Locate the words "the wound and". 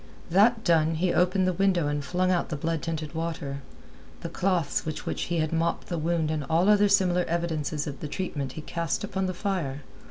5.89-6.43